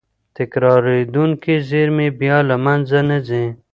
[0.37, 3.45] تکرارېدونکې زېرمې بیا له منځه نه ځي.